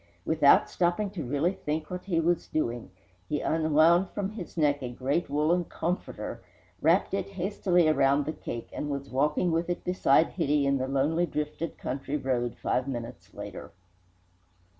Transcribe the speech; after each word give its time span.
Without 0.25 0.67
stopping 0.67 1.11
to 1.11 1.23
really 1.23 1.53
think 1.53 1.91
what 1.91 2.05
he 2.05 2.19
was 2.19 2.47
doing, 2.47 2.89
he 3.29 3.39
unwound 3.41 4.09
from 4.09 4.31
his 4.31 4.57
neck 4.57 4.79
his 4.79 4.97
great 4.97 5.29
woollen 5.29 5.63
"comforter," 5.65 6.41
wrapped 6.81 7.13
it 7.13 7.27
hastily 7.29 7.87
around 7.87 8.25
the 8.25 8.33
cake, 8.33 8.69
and 8.73 8.89
was 8.89 9.11
walking 9.11 9.51
with 9.51 9.69
it 9.69 9.83
beside 9.83 10.29
Hitty 10.29 10.65
in 10.65 10.79
the 10.79 10.87
lonely, 10.87 11.27
drifted 11.27 11.77
country 11.77 12.17
road 12.17 12.55
five 12.57 12.87
minutes 12.87 13.31
later. 13.35 13.73